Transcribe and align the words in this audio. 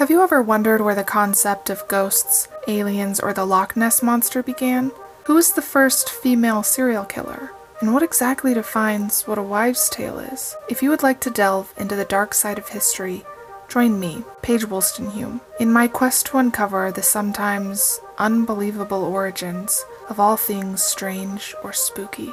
Have 0.00 0.08
you 0.08 0.22
ever 0.22 0.40
wondered 0.40 0.80
where 0.80 0.94
the 0.94 1.04
concept 1.04 1.68
of 1.68 1.86
ghosts, 1.86 2.48
aliens, 2.66 3.20
or 3.20 3.34
the 3.34 3.44
Loch 3.44 3.76
Ness 3.76 4.02
monster 4.02 4.42
began? 4.42 4.92
Who 5.24 5.34
was 5.34 5.52
the 5.52 5.60
first 5.60 6.08
female 6.08 6.62
serial 6.62 7.04
killer? 7.04 7.52
And 7.82 7.92
what 7.92 8.02
exactly 8.02 8.54
defines 8.54 9.26
what 9.28 9.36
a 9.36 9.42
wives' 9.42 9.90
tale 9.90 10.18
is? 10.18 10.56
If 10.70 10.82
you 10.82 10.88
would 10.88 11.02
like 11.02 11.20
to 11.20 11.30
delve 11.30 11.74
into 11.76 11.96
the 11.96 12.06
dark 12.06 12.32
side 12.32 12.56
of 12.58 12.70
history, 12.70 13.26
join 13.68 14.00
me, 14.00 14.24
Paige 14.40 14.64
Wolstenhume, 14.64 15.42
in 15.58 15.70
my 15.70 15.86
quest 15.86 16.24
to 16.28 16.38
uncover 16.38 16.90
the 16.90 17.02
sometimes 17.02 18.00
unbelievable 18.16 19.04
origins 19.04 19.84
of 20.08 20.18
all 20.18 20.38
things 20.38 20.82
strange 20.82 21.54
or 21.62 21.74
spooky. 21.74 22.32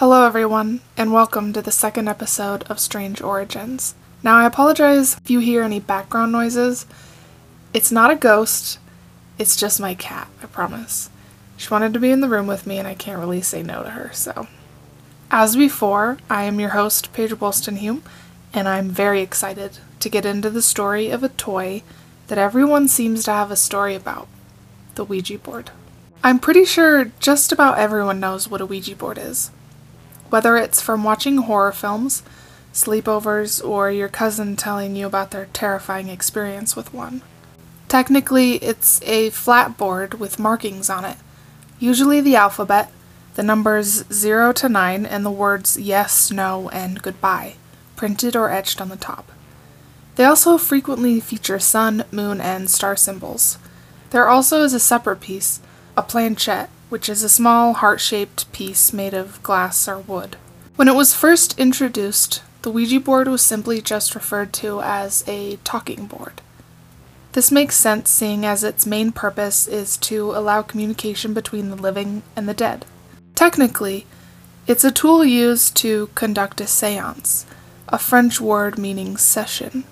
Hello, 0.00 0.26
everyone, 0.26 0.80
and 0.98 1.10
welcome 1.10 1.54
to 1.54 1.62
the 1.62 1.72
second 1.72 2.06
episode 2.06 2.64
of 2.64 2.78
Strange 2.78 3.22
Origins. 3.22 3.94
Now, 4.22 4.36
I 4.36 4.44
apologize 4.44 5.16
if 5.16 5.30
you 5.30 5.38
hear 5.38 5.62
any 5.62 5.80
background 5.80 6.32
noises. 6.32 6.84
It's 7.72 7.90
not 7.90 8.10
a 8.10 8.14
ghost, 8.14 8.78
it's 9.38 9.56
just 9.56 9.80
my 9.80 9.94
cat, 9.94 10.28
I 10.42 10.46
promise. 10.48 11.08
She 11.56 11.70
wanted 11.70 11.94
to 11.94 11.98
be 11.98 12.10
in 12.10 12.20
the 12.20 12.28
room 12.28 12.46
with 12.46 12.66
me, 12.66 12.76
and 12.76 12.86
I 12.86 12.92
can't 12.92 13.18
really 13.18 13.40
say 13.40 13.62
no 13.62 13.84
to 13.84 13.88
her, 13.88 14.10
so. 14.12 14.48
As 15.30 15.56
before, 15.56 16.18
I 16.28 16.42
am 16.42 16.60
your 16.60 16.76
host, 16.76 17.14
Paige 17.14 17.32
Wolstenhume, 17.32 18.02
and 18.52 18.68
I'm 18.68 18.90
very 18.90 19.22
excited 19.22 19.78
to 20.00 20.10
get 20.10 20.26
into 20.26 20.50
the 20.50 20.60
story 20.60 21.08
of 21.08 21.24
a 21.24 21.30
toy 21.30 21.82
that 22.26 22.36
everyone 22.36 22.88
seems 22.88 23.24
to 23.24 23.32
have 23.32 23.50
a 23.50 23.56
story 23.56 23.94
about 23.94 24.28
the 24.94 25.06
Ouija 25.06 25.38
board. 25.38 25.70
I'm 26.22 26.38
pretty 26.38 26.66
sure 26.66 27.12
just 27.18 27.50
about 27.50 27.78
everyone 27.78 28.20
knows 28.20 28.46
what 28.46 28.60
a 28.60 28.66
Ouija 28.66 28.94
board 28.94 29.16
is 29.16 29.50
whether 30.30 30.56
it's 30.56 30.80
from 30.80 31.04
watching 31.04 31.38
horror 31.38 31.72
films, 31.72 32.22
sleepovers, 32.72 33.66
or 33.66 33.90
your 33.90 34.08
cousin 34.08 34.56
telling 34.56 34.96
you 34.96 35.06
about 35.06 35.30
their 35.30 35.46
terrifying 35.52 36.08
experience 36.08 36.76
with 36.76 36.92
one. 36.92 37.22
Technically, 37.88 38.56
it's 38.56 39.00
a 39.02 39.30
flat 39.30 39.76
board 39.76 40.14
with 40.14 40.38
markings 40.38 40.90
on 40.90 41.04
it, 41.04 41.16
usually 41.78 42.20
the 42.20 42.36
alphabet, 42.36 42.90
the 43.34 43.42
numbers 43.42 44.04
0 44.12 44.52
to 44.54 44.68
9, 44.68 45.06
and 45.06 45.24
the 45.24 45.30
words 45.30 45.78
yes, 45.78 46.30
no, 46.30 46.68
and 46.70 47.02
goodbye, 47.02 47.54
printed 47.94 48.34
or 48.34 48.50
etched 48.50 48.80
on 48.80 48.88
the 48.88 48.96
top. 48.96 49.30
They 50.16 50.24
also 50.24 50.56
frequently 50.56 51.20
feature 51.20 51.58
sun, 51.58 52.04
moon, 52.10 52.40
and 52.40 52.70
star 52.70 52.96
symbols. 52.96 53.58
There 54.10 54.28
also 54.28 54.62
is 54.62 54.72
a 54.72 54.80
separate 54.80 55.20
piece, 55.20 55.60
a 55.96 56.02
planchette, 56.02 56.70
which 56.88 57.08
is 57.08 57.22
a 57.22 57.28
small 57.28 57.74
heart 57.74 58.00
shaped 58.00 58.50
piece 58.52 58.92
made 58.92 59.14
of 59.14 59.42
glass 59.42 59.88
or 59.88 59.98
wood. 59.98 60.36
When 60.76 60.88
it 60.88 60.94
was 60.94 61.14
first 61.14 61.58
introduced, 61.58 62.42
the 62.62 62.70
Ouija 62.70 63.00
board 63.00 63.28
was 63.28 63.42
simply 63.42 63.80
just 63.80 64.14
referred 64.14 64.52
to 64.54 64.80
as 64.82 65.24
a 65.26 65.56
talking 65.64 66.06
board. 66.06 66.42
This 67.32 67.52
makes 67.52 67.76
sense 67.76 68.10
seeing 68.10 68.46
as 68.46 68.64
its 68.64 68.86
main 68.86 69.12
purpose 69.12 69.66
is 69.66 69.96
to 69.98 70.32
allow 70.32 70.62
communication 70.62 71.34
between 71.34 71.70
the 71.70 71.76
living 71.76 72.22
and 72.34 72.48
the 72.48 72.54
dead. 72.54 72.86
Technically, 73.34 74.06
it's 74.66 74.84
a 74.84 74.90
tool 74.90 75.24
used 75.24 75.76
to 75.76 76.08
conduct 76.14 76.60
a 76.60 76.66
seance, 76.66 77.46
a 77.88 77.98
French 77.98 78.40
word 78.40 78.78
meaning 78.78 79.16
session. 79.16 79.84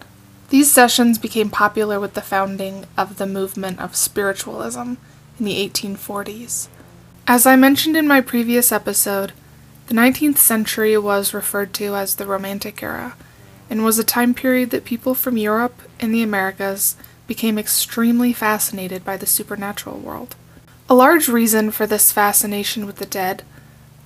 These 0.49 0.73
sessions 0.73 1.19
became 1.19 1.51
popular 1.51 2.01
with 2.01 2.15
the 2.15 2.23
founding 2.23 2.87
of 2.97 3.19
the 3.19 3.27
movement 3.27 3.79
of 3.79 3.95
spiritualism 3.95 4.95
in 5.39 5.45
the 5.45 5.69
1840s. 5.69 6.69
As 7.27 7.47
I 7.47 7.57
mentioned 7.57 7.97
in 7.97 8.07
my 8.07 8.21
previous 8.21 8.71
episode, 8.71 9.33
the 9.87 9.95
19th 9.95 10.37
century 10.37 10.99
was 10.99 11.33
referred 11.33 11.73
to 11.75 11.95
as 11.95 12.17
the 12.17 12.27
Romantic 12.27 12.83
Era, 12.83 13.17
and 13.71 13.83
was 13.83 13.99
a 13.99 14.05
time 14.05 14.35
period 14.35 14.69
that 14.71 14.85
people 14.85 15.15
from 15.15 15.39
Europe 15.39 15.81
and 15.99 16.15
the 16.15 16.23
Americas 16.23 16.97
became 17.27 17.59
extremely 17.59 18.35
fascinated 18.35 19.07
by 19.07 19.17
the 19.17 19.25
supernatural 19.25 19.97
world. 19.97 20.37
A 20.91 20.95
large 20.95 21.27
reason 21.27 21.71
for 21.71 21.87
this 21.87 22.13
fascination 22.13 22.85
with 22.85 22.97
the 22.97 23.07
dead, 23.07 23.43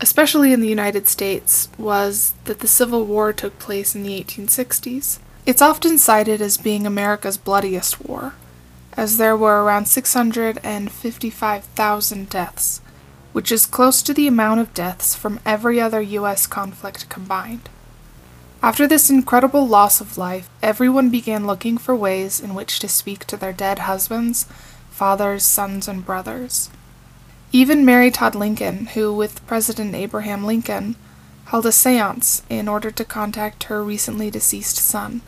especially 0.01 0.53
in 0.53 0.61
the 0.61 0.69
United 0.69 1.09
States, 1.09 1.69
was 1.77 2.35
that 2.45 2.61
the 2.61 2.69
Civil 2.69 3.05
War 3.05 3.33
took 3.33 3.59
place 3.59 3.97
in 3.97 4.05
the 4.05 4.23
1860s. 4.23 5.19
It's 5.45 5.61
often 5.61 5.99
cited 5.99 6.41
as 6.41 6.57
being 6.57 6.87
America's 6.87 7.37
bloodiest 7.37 8.01
war, 8.01 8.35
as 8.97 9.19
there 9.19 9.37
were 9.37 9.65
around 9.65 9.87
655,000 9.87 12.31
deaths 12.31 12.81
which 13.33 13.53
is 13.53 13.67
close 13.67 14.03
to 14.03 14.15
the 14.15 14.27
amount 14.27 14.61
of 14.61 14.75
deaths 14.75 15.15
from 15.15 15.41
every 15.45 15.81
other 15.81 16.01
US 16.01 16.47
conflict 16.47 17.09
combined. 17.09 17.69
After 18.63 18.89
this 18.89 19.09
incredible 19.09 19.67
loss 19.67 20.01
of 20.01 20.19
life, 20.19 20.49
everyone 20.63 21.11
began 21.11 21.47
looking 21.47 21.79
for 21.79 21.95
ways 21.95 22.41
in 22.41 22.55
which 22.55 22.81
to 22.81 22.89
speak 22.89 23.25
to 23.27 23.37
their 23.37 23.53
dead 23.53 23.81
husbands, 23.81 24.47
fathers, 24.91 25.45
sons, 25.45 25.87
and 25.87 26.05
brothers. 26.05 26.71
Even 27.53 27.85
Mary 27.85 28.11
Todd 28.11 28.35
Lincoln, 28.35 28.87
who, 28.87 29.15
with 29.15 29.47
President 29.47 29.95
Abraham 29.95 30.45
Lincoln, 30.45 30.97
held 31.47 31.67
a 31.67 31.73
seance 31.73 32.43
in 32.51 32.69
order 32.69 32.91
to 32.91 33.05
contact 33.05 33.65
her 33.65 33.83
recently 33.83 34.31
deceased 34.31 34.77
son. 34.77 35.23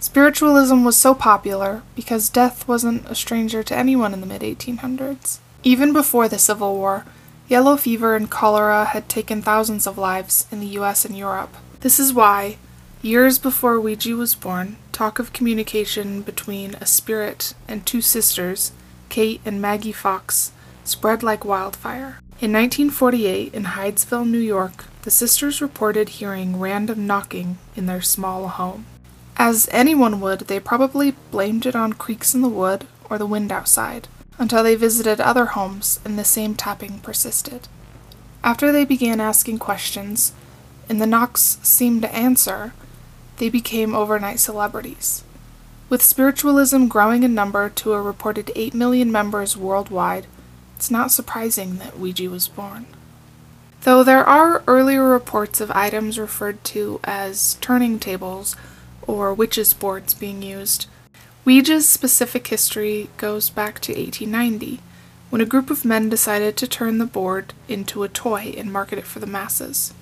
Spiritualism 0.00 0.82
was 0.82 0.96
so 0.96 1.14
popular 1.14 1.82
because 1.94 2.28
death 2.28 2.66
wasn't 2.66 3.04
a 3.06 3.14
stranger 3.14 3.62
to 3.62 3.76
anyone 3.76 4.12
in 4.12 4.20
the 4.20 4.26
mid 4.26 4.42
1800s. 4.42 5.38
Even 5.62 5.92
before 5.92 6.28
the 6.28 6.38
Civil 6.38 6.74
War, 6.74 7.04
Yellow 7.48 7.76
fever 7.76 8.16
and 8.16 8.28
cholera 8.28 8.86
had 8.86 9.08
taken 9.08 9.40
thousands 9.40 9.86
of 9.86 9.96
lives 9.96 10.48
in 10.50 10.58
the 10.58 10.78
US 10.78 11.04
and 11.04 11.16
Europe. 11.16 11.54
This 11.78 12.00
is 12.00 12.12
why, 12.12 12.58
years 13.02 13.38
before 13.38 13.78
Ouija 13.78 14.16
was 14.16 14.34
born, 14.34 14.76
talk 14.90 15.20
of 15.20 15.32
communication 15.32 16.22
between 16.22 16.74
a 16.74 16.86
spirit 16.86 17.54
and 17.68 17.86
two 17.86 18.00
sisters, 18.00 18.72
Kate 19.10 19.40
and 19.44 19.62
Maggie 19.62 19.92
Fox, 19.92 20.50
spread 20.82 21.22
like 21.22 21.44
wildfire. 21.44 22.18
In 22.40 22.52
1948, 22.52 23.54
in 23.54 23.64
Hydesville, 23.64 24.28
New 24.28 24.38
York, 24.38 24.86
the 25.02 25.10
sisters 25.12 25.62
reported 25.62 26.08
hearing 26.08 26.58
random 26.58 27.06
knocking 27.06 27.58
in 27.76 27.86
their 27.86 28.02
small 28.02 28.48
home. 28.48 28.86
As 29.36 29.68
anyone 29.70 30.20
would, 30.20 30.40
they 30.40 30.58
probably 30.58 31.12
blamed 31.30 31.64
it 31.64 31.76
on 31.76 31.92
creaks 31.92 32.34
in 32.34 32.42
the 32.42 32.48
wood 32.48 32.88
or 33.08 33.18
the 33.18 33.26
wind 33.26 33.52
outside 33.52 34.08
until 34.38 34.62
they 34.62 34.74
visited 34.74 35.20
other 35.20 35.46
homes 35.46 36.00
and 36.04 36.18
the 36.18 36.24
same 36.24 36.54
tapping 36.54 36.98
persisted. 37.00 37.68
After 38.44 38.70
they 38.70 38.84
began 38.84 39.20
asking 39.20 39.58
questions, 39.58 40.32
and 40.88 41.00
the 41.00 41.06
knocks 41.06 41.58
seemed 41.62 42.02
to 42.02 42.14
answer, 42.14 42.72
they 43.38 43.48
became 43.48 43.94
overnight 43.94 44.38
celebrities. 44.38 45.24
With 45.88 46.02
spiritualism 46.02 46.86
growing 46.86 47.22
in 47.22 47.34
number 47.34 47.68
to 47.70 47.92
a 47.92 48.02
reported 48.02 48.50
8 48.54 48.74
million 48.74 49.10
members 49.12 49.56
worldwide, 49.56 50.26
it's 50.76 50.90
not 50.90 51.12
surprising 51.12 51.78
that 51.78 51.98
Ouija 51.98 52.28
was 52.28 52.48
born. 52.48 52.86
Though 53.82 54.02
there 54.02 54.24
are 54.24 54.64
earlier 54.66 55.04
reports 55.04 55.60
of 55.60 55.70
items 55.70 56.18
referred 56.18 56.62
to 56.64 56.98
as 57.04 57.54
turning 57.60 57.98
tables 57.98 58.56
or 59.06 59.32
witches' 59.32 59.72
boards 59.72 60.12
being 60.12 60.42
used, 60.42 60.86
Ouija's 61.46 61.88
specific 61.88 62.48
history 62.48 63.08
goes 63.18 63.50
back 63.50 63.78
to 63.78 63.92
1890, 63.92 64.80
when 65.30 65.40
a 65.40 65.46
group 65.46 65.70
of 65.70 65.84
men 65.84 66.08
decided 66.08 66.56
to 66.56 66.66
turn 66.66 66.98
the 66.98 67.06
board 67.06 67.54
into 67.68 68.02
a 68.02 68.08
toy 68.08 68.52
and 68.56 68.72
market 68.72 68.98
it 68.98 69.06
for 69.06 69.20
the 69.20 69.28
masses. 69.28 69.94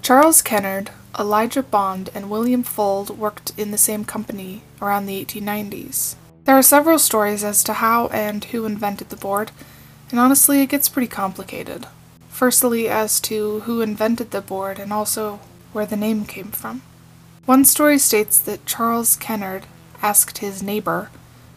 Charles 0.00 0.40
Kennard, 0.40 0.90
Elijah 1.18 1.62
Bond, 1.62 2.08
and 2.14 2.30
William 2.30 2.64
Fuld 2.64 3.10
worked 3.18 3.52
in 3.58 3.70
the 3.70 3.76
same 3.76 4.06
company 4.06 4.62
around 4.80 5.04
the 5.04 5.22
1890s. 5.22 6.14
There 6.44 6.56
are 6.56 6.62
several 6.62 6.98
stories 6.98 7.44
as 7.44 7.62
to 7.64 7.74
how 7.74 8.06
and 8.06 8.42
who 8.44 8.64
invented 8.64 9.10
the 9.10 9.16
board, 9.16 9.50
and 10.10 10.18
honestly, 10.18 10.62
it 10.62 10.70
gets 10.70 10.88
pretty 10.88 11.06
complicated. 11.06 11.86
Firstly, 12.30 12.88
as 12.88 13.20
to 13.20 13.60
who 13.60 13.82
invented 13.82 14.30
the 14.30 14.40
board 14.40 14.78
and 14.78 14.90
also 14.90 15.38
where 15.74 15.84
the 15.84 15.98
name 15.98 16.24
came 16.24 16.50
from. 16.50 16.80
One 17.44 17.66
story 17.66 17.98
states 17.98 18.38
that 18.38 18.64
Charles 18.64 19.16
Kennard 19.16 19.66
asked 20.02 20.38
his 20.38 20.62
neighbor, 20.62 21.10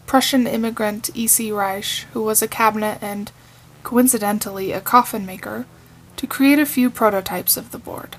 Prussian 0.06 0.46
immigrant 0.46 1.10
E.C. 1.14 1.50
Reich, 1.50 2.06
who 2.12 2.22
was 2.22 2.40
a 2.40 2.48
cabinet 2.48 2.98
and, 3.02 3.32
coincidentally, 3.82 4.72
a 4.72 4.80
coffin 4.80 5.26
maker, 5.26 5.66
to 6.16 6.26
create 6.26 6.58
a 6.58 6.66
few 6.66 6.88
prototypes 6.88 7.56
of 7.56 7.72
the 7.72 7.78
board. 7.78 8.16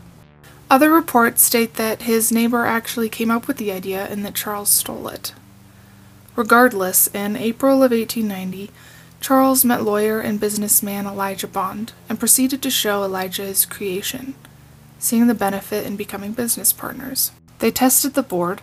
Other 0.70 0.92
reports 0.92 1.44
state 1.44 1.76
that 1.76 2.04
his 2.04 2.32
neighbor 2.32 2.66
actually 2.66 3.10
came 3.10 3.32
up 3.32 3.48
with 3.48 3.58
the 3.58 3.72
idea 3.72 4.06
and 4.06 4.26
that 4.26 4.36
Charles 4.36 4.70
stole 4.70 5.08
it. 5.08 5.34
Regardless, 6.36 7.08
in 7.08 7.36
April 7.36 7.82
of 7.82 7.92
1890, 7.92 8.70
Charles 9.22 9.66
met 9.66 9.84
lawyer 9.84 10.20
and 10.20 10.40
businessman 10.40 11.08
Elijah 11.08 11.48
Bond 11.48 11.94
and 12.08 12.20
proceeded 12.20 12.62
to 12.62 12.70
show 12.70 13.04
Elijah 13.04 13.44
his 13.44 13.66
creation, 13.66 14.36
seeing 15.00 15.28
the 15.28 15.34
benefit 15.34 15.86
in 15.86 15.96
becoming 15.96 16.34
business 16.34 16.74
partners. 16.74 17.32
They 17.60 17.72
tested 17.72 18.14
the 18.14 18.22
board, 18.22 18.62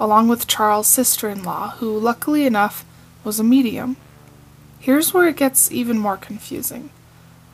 along 0.00 0.26
with 0.28 0.46
Charles' 0.46 0.86
sister 0.88 1.28
in 1.28 1.44
law, 1.44 1.72
who, 1.72 1.98
luckily 1.98 2.46
enough, 2.46 2.84
was 3.22 3.38
a 3.38 3.44
medium. 3.44 3.96
Here's 4.78 5.12
where 5.12 5.28
it 5.28 5.36
gets 5.36 5.70
even 5.70 5.98
more 5.98 6.16
confusing. 6.16 6.88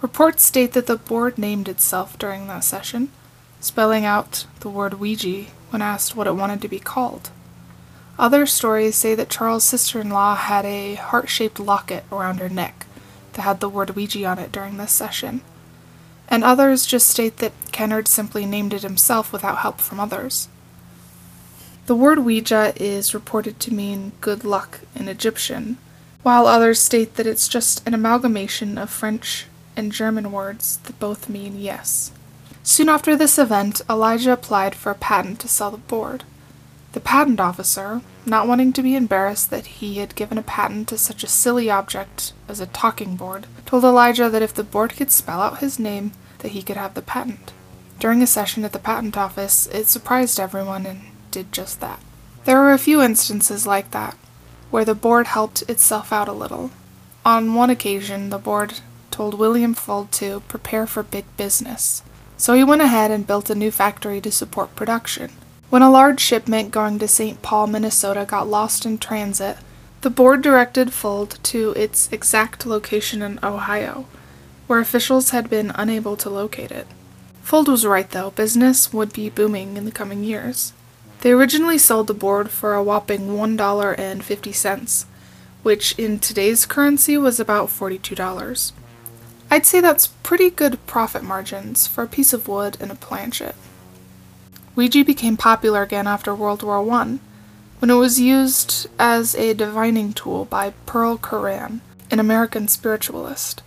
Reports 0.00 0.44
state 0.44 0.72
that 0.72 0.87
the 0.87 0.96
board 0.96 1.37
named 1.37 1.69
itself 1.69 2.16
during 2.16 2.46
that 2.46 2.62
session, 2.62 3.10
spelling 3.60 4.04
out 4.04 4.46
the 4.60 4.70
word 4.70 4.94
Ouija 4.94 5.46
when 5.70 5.82
asked 5.82 6.14
what 6.14 6.28
it 6.28 6.37
wanted 6.37 6.62
to 6.62 6.69
be 6.69 6.78
called. 6.78 7.31
Other 8.19 8.46
stories 8.46 8.94
say 8.94 9.16
that 9.16 9.28
Charles' 9.28 9.64
sister 9.64 10.00
in 10.00 10.10
law 10.10 10.37
had 10.37 10.64
a 10.64 10.94
heart 10.94 11.28
shaped 11.28 11.58
locket 11.58 12.04
around 12.12 12.38
her 12.38 12.48
neck 12.48 12.87
that 13.32 13.43
had 13.43 13.60
the 13.60 13.69
word 13.69 13.96
Ouija 13.96 14.25
on 14.25 14.38
it 14.38 14.52
during 14.52 14.76
this 14.76 14.93
session. 14.93 15.43
And 16.28 16.44
others 16.44 16.87
just 16.87 17.08
state 17.08 17.38
that 17.38 17.52
Kennard 17.72 18.06
simply 18.08 18.46
named 18.46 18.72
it 18.72 18.82
himself 18.82 19.32
without 19.32 19.58
help 19.58 19.81
from 19.81 19.98
others. 19.98 20.48
The 21.86 21.94
word 21.94 22.18
Ouija 22.18 22.72
is 22.74 23.14
reported 23.14 23.60
to 23.60 23.72
mean 23.72 24.10
good 24.20 24.44
luck 24.44 24.80
in 24.96 25.06
Egyptian, 25.06 25.78
while 26.24 26.48
others 26.48 26.80
state 26.80 27.14
that 27.14 27.28
it's 27.28 27.46
just 27.46 27.86
an 27.86 27.94
amalgamation 27.94 28.76
of 28.76 28.90
French 28.90 29.46
and 29.76 29.92
German 29.92 30.32
words 30.32 30.78
that 30.78 30.98
both 30.98 31.28
mean 31.28 31.60
yes. 31.60 32.10
Soon 32.64 32.88
after 32.88 33.14
this 33.14 33.38
event, 33.38 33.82
Elijah 33.88 34.32
applied 34.32 34.74
for 34.74 34.90
a 34.90 34.96
patent 34.96 35.38
to 35.38 35.48
sell 35.48 35.70
the 35.70 35.76
board. 35.76 36.24
The 36.90 36.98
patent 36.98 37.38
officer, 37.38 38.00
not 38.24 38.48
wanting 38.48 38.72
to 38.72 38.82
be 38.82 38.96
embarrassed 38.96 39.50
that 39.50 39.66
he 39.66 39.98
had 39.98 40.16
given 40.16 40.38
a 40.38 40.42
patent 40.42 40.88
to 40.88 40.98
such 40.98 41.22
a 41.22 41.28
silly 41.28 41.70
object 41.70 42.32
as 42.48 42.58
a 42.58 42.66
talking 42.66 43.14
board, 43.14 43.46
told 43.64 43.84
Elijah 43.84 44.28
that 44.28 44.42
if 44.42 44.52
the 44.52 44.64
board 44.64 44.96
could 44.96 45.12
spell 45.12 45.40
out 45.40 45.60
his 45.60 45.78
name, 45.78 46.10
that 46.38 46.50
he 46.50 46.64
could 46.64 46.76
have 46.76 46.94
the 46.94 47.02
patent. 47.02 47.52
During 48.00 48.22
a 48.22 48.26
session 48.26 48.64
at 48.64 48.72
the 48.72 48.80
patent 48.80 49.16
office, 49.16 49.68
it 49.68 49.86
surprised 49.86 50.40
everyone 50.40 50.84
and 50.84 51.02
did 51.36 51.52
just 51.52 51.80
that. 51.80 52.00
There 52.46 52.56
were 52.56 52.72
a 52.72 52.78
few 52.78 53.02
instances 53.02 53.66
like 53.66 53.90
that, 53.90 54.16
where 54.70 54.86
the 54.86 54.94
board 54.94 55.26
helped 55.26 55.60
itself 55.68 56.10
out 56.10 56.28
a 56.28 56.32
little. 56.32 56.70
On 57.26 57.52
one 57.52 57.68
occasion, 57.68 58.30
the 58.30 58.38
board 58.38 58.80
told 59.10 59.34
William 59.34 59.74
Fuld 59.74 60.10
to 60.12 60.40
prepare 60.48 60.86
for 60.86 61.02
big 61.02 61.26
business, 61.36 62.02
so 62.38 62.54
he 62.54 62.64
went 62.64 62.80
ahead 62.80 63.10
and 63.10 63.26
built 63.26 63.50
a 63.50 63.54
new 63.54 63.70
factory 63.70 64.18
to 64.22 64.32
support 64.32 64.74
production. 64.74 65.30
When 65.68 65.82
a 65.82 65.90
large 65.90 66.20
shipment 66.20 66.70
going 66.70 66.98
to 67.00 67.08
St. 67.08 67.42
Paul, 67.42 67.66
Minnesota 67.66 68.24
got 68.26 68.48
lost 68.48 68.86
in 68.86 68.96
transit, 68.96 69.58
the 70.00 70.08
board 70.08 70.40
directed 70.40 70.88
Fuld 70.88 71.42
to 71.42 71.72
its 71.76 72.10
exact 72.10 72.64
location 72.64 73.20
in 73.20 73.38
Ohio, 73.42 74.06
where 74.68 74.80
officials 74.80 75.30
had 75.30 75.50
been 75.50 75.70
unable 75.74 76.16
to 76.16 76.30
locate 76.30 76.70
it. 76.70 76.86
Fuld 77.44 77.68
was 77.68 77.84
right 77.84 78.10
though, 78.10 78.30
business 78.30 78.90
would 78.90 79.12
be 79.12 79.28
booming 79.28 79.76
in 79.76 79.84
the 79.84 79.98
coming 80.00 80.24
years. 80.24 80.72
They 81.22 81.32
originally 81.32 81.78
sold 81.78 82.06
the 82.06 82.14
board 82.14 82.50
for 82.50 82.74
a 82.74 82.82
whopping 82.82 83.28
$1.50, 83.28 85.04
which 85.62 85.98
in 85.98 86.18
today's 86.18 86.66
currency 86.66 87.16
was 87.16 87.40
about 87.40 87.68
$42. 87.68 88.72
I'd 89.50 89.66
say 89.66 89.80
that's 89.80 90.08
pretty 90.08 90.50
good 90.50 90.84
profit 90.86 91.22
margins 91.22 91.86
for 91.86 92.04
a 92.04 92.08
piece 92.08 92.32
of 92.32 92.48
wood 92.48 92.76
and 92.80 92.90
a 92.90 92.96
planchette. 92.96 93.54
Ouija 94.74 95.04
became 95.04 95.36
popular 95.36 95.82
again 95.82 96.06
after 96.06 96.34
World 96.34 96.62
War 96.62 96.78
I, 96.90 97.19
when 97.78 97.90
it 97.90 97.94
was 97.94 98.20
used 98.20 98.88
as 98.98 99.34
a 99.34 99.54
divining 99.54 100.12
tool 100.12 100.44
by 100.44 100.74
Pearl 100.84 101.16
Curran, 101.16 101.80
an 102.10 102.20
American 102.20 102.69
spiritualist. 102.69 103.62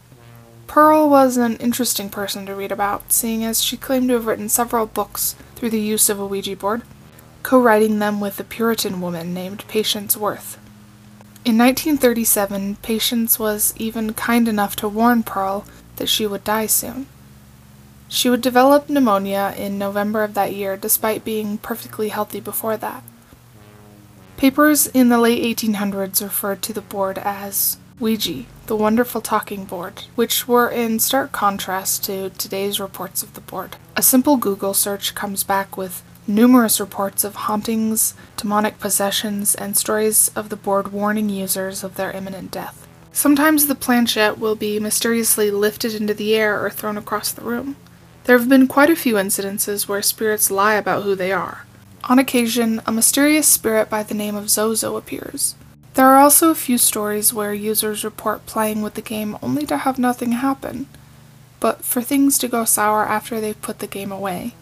Pearl 0.67 1.09
was 1.09 1.35
an 1.37 1.55
interesting 1.57 2.09
person 2.09 2.45
to 2.45 2.53
read 2.53 2.71
about, 2.71 3.11
seeing 3.11 3.43
as 3.43 3.63
she 3.63 3.75
claimed 3.75 4.09
to 4.09 4.13
have 4.13 4.27
written 4.27 4.49
several 4.49 4.85
books 4.85 5.35
through 5.55 5.71
the 5.71 5.81
use 5.81 6.09
of 6.09 6.19
a 6.19 6.27
Ouija 6.27 6.55
board 6.55 6.83
co-writing 7.43 7.99
them 7.99 8.19
with 8.19 8.39
a 8.39 8.43
Puritan 8.43 9.01
woman 9.01 9.33
named 9.33 9.67
Patience 9.67 10.17
Worth. 10.17 10.57
In 11.45 11.57
1937, 11.57 12.77
Patience 12.77 13.39
was 13.39 13.73
even 13.77 14.13
kind 14.13 14.47
enough 14.47 14.75
to 14.77 14.87
warn 14.87 15.23
Pearl 15.23 15.65
that 15.95 16.09
she 16.09 16.27
would 16.27 16.43
die 16.43 16.65
soon. 16.65 17.07
She 18.07 18.29
would 18.29 18.41
develop 18.41 18.89
pneumonia 18.89 19.53
in 19.55 19.77
November 19.77 20.23
of 20.23 20.33
that 20.33 20.53
year, 20.53 20.75
despite 20.75 21.23
being 21.23 21.57
perfectly 21.59 22.09
healthy 22.09 22.39
before 22.39 22.75
that. 22.77 23.03
Papers 24.35 24.87
in 24.87 25.09
the 25.09 25.19
late 25.19 25.57
1800s 25.57 26.21
referred 26.21 26.61
to 26.63 26.73
the 26.73 26.81
board 26.81 27.17
as 27.19 27.77
Ouija, 27.99 28.45
the 28.67 28.75
wonderful 28.75 29.19
talking 29.21 29.65
board, 29.65 30.03
which 30.15 30.47
were 30.47 30.69
in 30.69 30.99
stark 30.99 31.31
contrast 31.31 32.03
to 32.05 32.29
today's 32.31 32.79
reports 32.79 33.21
of 33.21 33.33
the 33.33 33.41
board. 33.41 33.75
A 33.97 34.01
simple 34.01 34.37
Google 34.37 34.73
search 34.73 35.13
comes 35.13 35.43
back 35.43 35.75
with 35.75 36.01
numerous 36.29 36.79
reports 36.79 37.23
of 37.23 37.35
hauntings, 37.35 38.13
demonic 38.37 38.79
possessions, 38.79 39.55
and 39.55 39.75
stories 39.75 40.29
of 40.35 40.49
the 40.49 40.55
board 40.55 40.93
warning 40.93 41.27
users 41.27 41.83
of 41.83 41.95
their 41.95 42.11
imminent 42.11 42.51
death. 42.51 42.87
Sometimes 43.11 43.65
the 43.65 43.75
planchette 43.75 44.37
will 44.37 44.55
be 44.55 44.79
mysteriously 44.79 45.49
lifted 45.49 45.93
into 45.93 46.13
the 46.13 46.35
air 46.35 46.63
or 46.63 46.69
thrown 46.69 46.97
across 46.97 47.31
the 47.31 47.41
room. 47.41 47.75
There 48.25 48.37
have 48.37 48.47
been 48.47 48.67
quite 48.67 48.91
a 48.91 48.95
few 48.95 49.15
incidences 49.15 49.87
where 49.87 50.03
spirits 50.03 50.51
lie 50.51 50.75
about 50.75 51.03
who 51.03 51.15
they 51.15 51.31
are. 51.31 51.65
On 52.07 52.19
occasion, 52.19 52.81
a 52.85 52.91
mysterious 52.91 53.47
spirit 53.47 53.89
by 53.89 54.03
the 54.03 54.13
name 54.13 54.35
of 54.35 54.49
Zozo 54.49 54.95
appears. 54.95 55.55
There 55.95 56.05
are 56.05 56.17
also 56.17 56.51
a 56.51 56.55
few 56.55 56.77
stories 56.77 57.33
where 57.33 57.53
users 57.53 58.05
report 58.05 58.45
playing 58.45 58.83
with 58.83 58.93
the 58.93 59.01
game 59.01 59.37
only 59.41 59.65
to 59.65 59.77
have 59.77 59.97
nothing 59.97 60.33
happen, 60.33 60.85
but 61.59 61.83
for 61.83 62.01
things 62.01 62.37
to 62.37 62.47
go 62.47 62.63
sour 62.63 63.05
after 63.05 63.41
they've 63.41 63.61
put 63.61 63.79
the 63.79 63.87
game 63.87 64.11
away. 64.11 64.53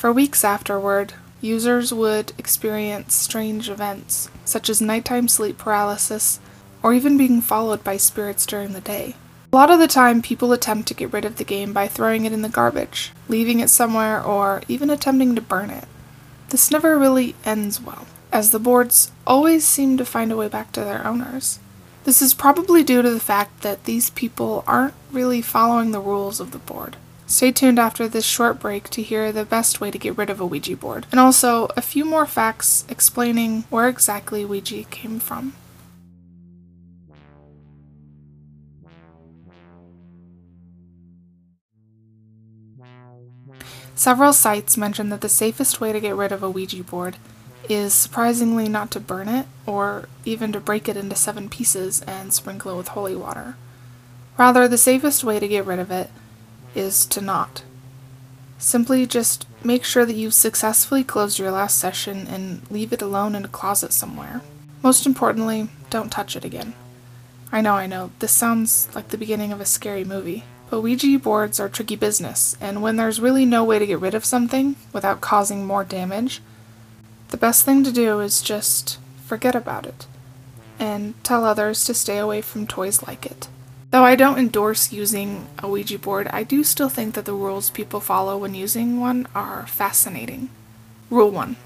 For 0.00 0.10
weeks 0.10 0.44
afterward, 0.44 1.12
users 1.42 1.92
would 1.92 2.32
experience 2.38 3.12
strange 3.12 3.68
events, 3.68 4.30
such 4.46 4.70
as 4.70 4.80
nighttime 4.80 5.28
sleep 5.28 5.58
paralysis, 5.58 6.40
or 6.82 6.94
even 6.94 7.18
being 7.18 7.42
followed 7.42 7.84
by 7.84 7.98
spirits 7.98 8.46
during 8.46 8.72
the 8.72 8.80
day. 8.80 9.14
A 9.52 9.56
lot 9.56 9.70
of 9.70 9.78
the 9.78 9.86
time, 9.86 10.22
people 10.22 10.54
attempt 10.54 10.88
to 10.88 10.94
get 10.94 11.12
rid 11.12 11.26
of 11.26 11.36
the 11.36 11.44
game 11.44 11.74
by 11.74 11.86
throwing 11.86 12.24
it 12.24 12.32
in 12.32 12.40
the 12.40 12.48
garbage, 12.48 13.12
leaving 13.28 13.60
it 13.60 13.68
somewhere, 13.68 14.24
or 14.24 14.62
even 14.68 14.88
attempting 14.88 15.34
to 15.34 15.42
burn 15.42 15.68
it. 15.68 15.84
This 16.48 16.70
never 16.70 16.98
really 16.98 17.34
ends 17.44 17.78
well, 17.78 18.06
as 18.32 18.52
the 18.52 18.58
boards 18.58 19.12
always 19.26 19.66
seem 19.66 19.98
to 19.98 20.06
find 20.06 20.32
a 20.32 20.36
way 20.38 20.48
back 20.48 20.72
to 20.72 20.80
their 20.80 21.06
owners. 21.06 21.58
This 22.04 22.22
is 22.22 22.32
probably 22.32 22.82
due 22.82 23.02
to 23.02 23.10
the 23.10 23.20
fact 23.20 23.60
that 23.60 23.84
these 23.84 24.08
people 24.08 24.64
aren't 24.66 24.94
really 25.12 25.42
following 25.42 25.90
the 25.90 26.00
rules 26.00 26.40
of 26.40 26.52
the 26.52 26.58
board. 26.58 26.96
Stay 27.30 27.52
tuned 27.52 27.78
after 27.78 28.08
this 28.08 28.24
short 28.24 28.58
break 28.58 28.90
to 28.90 29.04
hear 29.04 29.30
the 29.30 29.44
best 29.44 29.80
way 29.80 29.88
to 29.88 29.98
get 29.98 30.18
rid 30.18 30.28
of 30.28 30.40
a 30.40 30.44
Ouija 30.44 30.76
board, 30.76 31.06
and 31.12 31.20
also 31.20 31.68
a 31.76 31.80
few 31.80 32.04
more 32.04 32.26
facts 32.26 32.84
explaining 32.88 33.62
where 33.70 33.88
exactly 33.88 34.44
Ouija 34.44 34.82
came 34.90 35.20
from. 35.20 35.52
Several 43.94 44.32
sites 44.32 44.76
mention 44.76 45.10
that 45.10 45.20
the 45.20 45.28
safest 45.28 45.80
way 45.80 45.92
to 45.92 46.00
get 46.00 46.16
rid 46.16 46.32
of 46.32 46.42
a 46.42 46.50
Ouija 46.50 46.82
board 46.82 47.16
is 47.68 47.94
surprisingly 47.94 48.68
not 48.68 48.90
to 48.90 48.98
burn 48.98 49.28
it, 49.28 49.46
or 49.66 50.08
even 50.24 50.50
to 50.50 50.58
break 50.58 50.88
it 50.88 50.96
into 50.96 51.14
seven 51.14 51.48
pieces 51.48 52.02
and 52.02 52.34
sprinkle 52.34 52.72
it 52.72 52.76
with 52.76 52.88
holy 52.88 53.14
water. 53.14 53.54
Rather, 54.36 54.66
the 54.66 54.76
safest 54.76 55.22
way 55.22 55.38
to 55.38 55.46
get 55.46 55.64
rid 55.64 55.78
of 55.78 55.92
it 55.92 56.10
is 56.74 57.06
to 57.06 57.20
not. 57.20 57.62
Simply 58.58 59.06
just 59.06 59.46
make 59.64 59.84
sure 59.84 60.04
that 60.04 60.16
you've 60.16 60.34
successfully 60.34 61.02
closed 61.02 61.38
your 61.38 61.50
last 61.50 61.78
session 61.78 62.26
and 62.26 62.62
leave 62.70 62.92
it 62.92 63.02
alone 63.02 63.34
in 63.34 63.44
a 63.44 63.48
closet 63.48 63.92
somewhere. 63.92 64.42
Most 64.82 65.06
importantly, 65.06 65.68
don't 65.88 66.12
touch 66.12 66.36
it 66.36 66.44
again. 66.44 66.74
I 67.52 67.60
know, 67.60 67.74
I 67.74 67.86
know, 67.86 68.12
this 68.18 68.32
sounds 68.32 68.88
like 68.94 69.08
the 69.08 69.18
beginning 69.18 69.52
of 69.52 69.60
a 69.60 69.66
scary 69.66 70.04
movie, 70.04 70.44
but 70.70 70.82
Ouija 70.82 71.18
boards 71.18 71.58
are 71.58 71.68
tricky 71.68 71.96
business, 71.96 72.56
and 72.60 72.80
when 72.80 72.96
there's 72.96 73.20
really 73.20 73.44
no 73.44 73.64
way 73.64 73.78
to 73.78 73.86
get 73.86 73.98
rid 73.98 74.14
of 74.14 74.24
something 74.24 74.76
without 74.92 75.20
causing 75.20 75.66
more 75.66 75.82
damage, 75.82 76.40
the 77.28 77.36
best 77.36 77.64
thing 77.64 77.82
to 77.82 77.92
do 77.92 78.20
is 78.20 78.40
just 78.40 78.98
forget 79.26 79.54
about 79.54 79.86
it 79.86 80.06
and 80.78 81.14
tell 81.24 81.44
others 81.44 81.84
to 81.84 81.94
stay 81.94 82.18
away 82.18 82.40
from 82.40 82.66
toys 82.66 83.06
like 83.06 83.26
it. 83.26 83.48
Though 83.90 84.04
I 84.04 84.14
don't 84.14 84.38
endorse 84.38 84.92
using 84.92 85.48
a 85.58 85.68
Ouija 85.68 85.98
board, 85.98 86.28
I 86.28 86.44
do 86.44 86.62
still 86.62 86.88
think 86.88 87.14
that 87.14 87.24
the 87.24 87.32
rules 87.32 87.70
people 87.70 87.98
follow 87.98 88.38
when 88.38 88.54
using 88.54 89.00
one 89.00 89.26
are 89.34 89.66
fascinating. 89.66 90.48
Rule 91.10 91.30
1 91.30 91.56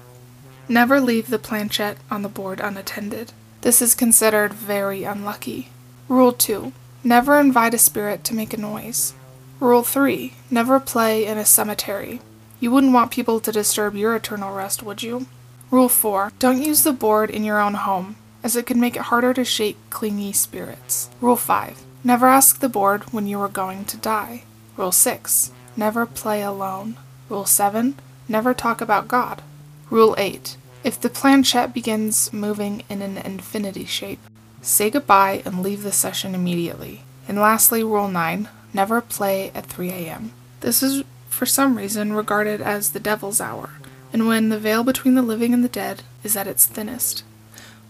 Never 0.67 0.99
leave 0.99 1.29
the 1.29 1.37
planchette 1.37 1.97
on 2.09 2.23
the 2.23 2.29
board 2.29 2.59
unattended. 2.59 3.31
This 3.61 3.79
is 3.79 3.93
considered 3.93 4.53
very 4.53 5.03
unlucky. 5.03 5.69
Rule 6.09 6.33
2 6.33 6.73
Never 7.03 7.39
invite 7.39 7.75
a 7.75 7.77
spirit 7.77 8.23
to 8.23 8.33
make 8.33 8.55
a 8.55 8.57
noise. 8.57 9.13
Rule 9.59 9.83
3 9.83 10.33
Never 10.49 10.79
play 10.79 11.27
in 11.27 11.37
a 11.37 11.45
cemetery. 11.45 12.21
You 12.59 12.71
wouldn't 12.71 12.93
want 12.93 13.11
people 13.11 13.39
to 13.39 13.51
disturb 13.51 13.93
your 13.93 14.15
eternal 14.15 14.51
rest, 14.51 14.81
would 14.81 15.03
you? 15.03 15.27
Rule 15.69 15.89
4 15.89 16.31
Don't 16.39 16.63
use 16.63 16.81
the 16.81 16.91
board 16.91 17.29
in 17.29 17.43
your 17.43 17.61
own 17.61 17.75
home, 17.75 18.15
as 18.43 18.55
it 18.55 18.65
could 18.65 18.77
make 18.77 18.95
it 18.95 19.03
harder 19.13 19.31
to 19.35 19.45
shake 19.45 19.77
clingy 19.91 20.33
spirits. 20.33 21.11
Rule 21.21 21.35
5 21.35 21.84
Never 22.05 22.27
ask 22.27 22.59
the 22.59 22.69
board 22.69 23.11
when 23.11 23.25
you 23.25 23.41
are 23.41 23.49
going 23.49 23.83
to 23.85 23.97
die. 23.97 24.43
Rule 24.77 24.91
6. 24.91 25.51
Never 25.75 26.05
play 26.05 26.43
alone. 26.43 26.97
Rule 27.29 27.47
7. 27.47 27.95
Never 28.29 28.53
talk 28.53 28.79
about 28.79 29.07
God. 29.07 29.41
Rule 29.89 30.13
8. 30.19 30.55
If 30.83 31.01
the 31.01 31.09
planchette 31.09 31.73
begins 31.73 32.31
moving 32.31 32.83
in 32.89 33.01
an 33.01 33.17
infinity 33.17 33.85
shape, 33.85 34.19
say 34.61 34.91
goodbye 34.91 35.41
and 35.45 35.63
leave 35.63 35.81
the 35.81 35.91
session 35.91 36.35
immediately. 36.35 37.01
And 37.27 37.39
lastly, 37.39 37.83
Rule 37.83 38.07
9 38.07 38.49
never 38.71 39.01
play 39.01 39.49
at 39.55 39.65
3 39.65 39.89
a.m. 39.89 40.31
This 40.59 40.83
is, 40.83 41.03
for 41.27 41.47
some 41.47 41.75
reason, 41.75 42.13
regarded 42.13 42.61
as 42.61 42.91
the 42.91 42.99
devil's 42.99 43.41
hour, 43.41 43.71
and 44.13 44.27
when 44.27 44.49
the 44.49 44.59
veil 44.59 44.83
between 44.83 45.15
the 45.15 45.23
living 45.23 45.55
and 45.55 45.63
the 45.63 45.69
dead 45.69 46.03
is 46.23 46.37
at 46.37 46.45
its 46.45 46.67
thinnest. 46.67 47.23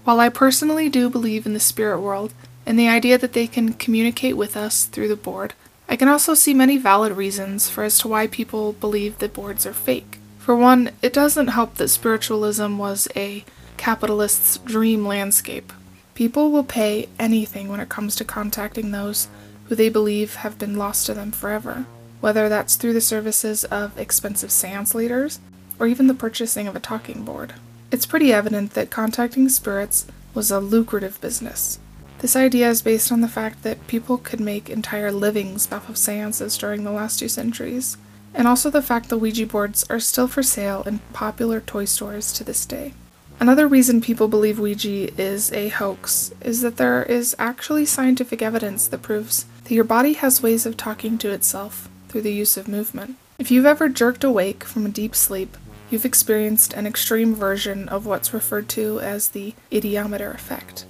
While 0.05 0.21
I 0.21 0.29
personally 0.29 0.87
do 0.87 1.09
believe 1.09 1.45
in 1.45 1.53
the 1.53 1.59
spirit 1.59 1.99
world 1.99 2.33
and 2.65 2.79
the 2.79 2.89
idea 2.89 3.17
that 3.17 3.33
they 3.33 3.47
can 3.47 3.73
communicate 3.73 4.35
with 4.35 4.57
us 4.57 4.85
through 4.85 5.07
the 5.07 5.15
board, 5.15 5.53
I 5.87 5.95
can 5.95 6.07
also 6.07 6.33
see 6.33 6.53
many 6.53 6.77
valid 6.77 7.13
reasons 7.13 7.69
for 7.69 7.83
as 7.83 7.99
to 7.99 8.07
why 8.07 8.27
people 8.27 8.73
believe 8.73 9.19
that 9.19 9.33
boards 9.33 9.65
are 9.65 9.73
fake. 9.73 10.19
For 10.39 10.55
one, 10.55 10.91
it 11.01 11.13
doesn't 11.13 11.47
help 11.47 11.75
that 11.75 11.89
spiritualism 11.89 12.77
was 12.77 13.07
a 13.15 13.45
capitalist's 13.77 14.57
dream 14.57 15.05
landscape. 15.05 15.71
People 16.15 16.51
will 16.51 16.63
pay 16.63 17.09
anything 17.19 17.67
when 17.67 17.79
it 17.79 17.89
comes 17.89 18.15
to 18.15 18.23
contacting 18.23 18.91
those 18.91 19.27
who 19.65 19.75
they 19.75 19.89
believe 19.89 20.35
have 20.35 20.57
been 20.57 20.77
lost 20.77 21.05
to 21.05 21.13
them 21.13 21.31
forever, 21.31 21.85
whether 22.21 22.47
that's 22.47 22.75
through 22.75 22.93
the 22.93 23.01
services 23.01 23.63
of 23.65 23.97
expensive 23.97 24.51
seance 24.51 24.95
leaders 24.95 25.39
or 25.77 25.87
even 25.87 26.07
the 26.07 26.13
purchasing 26.13 26.67
of 26.67 26.75
a 26.75 26.79
talking 26.79 27.23
board. 27.23 27.53
It's 27.91 28.05
pretty 28.05 28.31
evident 28.31 28.71
that 28.71 28.89
contacting 28.89 29.49
spirits 29.49 30.05
was 30.33 30.51
a 30.51 30.59
lucrative 30.59 31.19
business. 31.21 31.79
This 32.25 32.35
idea 32.35 32.71
is 32.71 32.81
based 32.81 33.11
on 33.11 33.21
the 33.21 33.27
fact 33.27 33.61
that 33.61 33.85
people 33.85 34.17
could 34.17 34.39
make 34.39 34.67
entire 34.67 35.11
livings 35.11 35.71
off 35.71 35.87
of 35.87 35.95
seances 35.95 36.57
during 36.57 36.83
the 36.83 36.91
last 36.91 37.19
two 37.19 37.29
centuries, 37.29 37.97
and 38.33 38.47
also 38.47 38.71
the 38.71 38.81
fact 38.81 39.09
that 39.09 39.19
Ouija 39.19 39.45
boards 39.45 39.85
are 39.91 39.99
still 39.99 40.27
for 40.27 40.41
sale 40.41 40.81
in 40.87 41.01
popular 41.13 41.61
toy 41.61 41.85
stores 41.85 42.33
to 42.33 42.43
this 42.43 42.65
day. 42.65 42.95
Another 43.39 43.67
reason 43.67 44.01
people 44.01 44.27
believe 44.27 44.57
Ouija 44.57 45.13
is 45.21 45.53
a 45.53 45.67
hoax 45.69 46.33
is 46.41 46.61
that 46.61 46.77
there 46.77 47.03
is 47.03 47.35
actually 47.37 47.85
scientific 47.85 48.41
evidence 48.41 48.87
that 48.87 49.03
proves 49.03 49.45
that 49.65 49.75
your 49.75 49.83
body 49.83 50.13
has 50.13 50.41
ways 50.41 50.65
of 50.65 50.75
talking 50.75 51.19
to 51.19 51.29
itself 51.29 51.89
through 52.09 52.23
the 52.23 52.33
use 52.33 52.57
of 52.57 52.67
movement. 52.67 53.17
If 53.37 53.51
you've 53.51 53.67
ever 53.67 53.87
jerked 53.87 54.23
awake 54.23 54.63
from 54.63 54.87
a 54.87 54.89
deep 54.89 55.13
sleep, 55.13 55.57
you've 55.91 56.05
experienced 56.05 56.73
an 56.73 56.87
extreme 56.87 57.35
version 57.35 57.87
of 57.87 58.07
what's 58.07 58.33
referred 58.33 58.67
to 58.69 58.99
as 59.01 59.27
the 59.27 59.53
ideomotor 59.71 60.33
effect. 60.33 60.87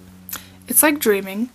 It's 0.67 0.83
like 0.83 0.99
dreaming, 0.99 1.49